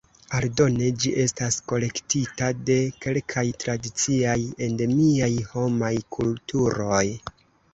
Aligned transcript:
Aldone, 0.35 0.85
ĝi 1.03 1.11
estas 1.23 1.57
kolektita 1.71 2.47
de 2.71 2.77
kelkaj 3.05 3.45
tradiciaj 3.65 4.37
endemiaj 4.69 5.31
homaj 5.53 5.93
kulturoj. 6.17 7.07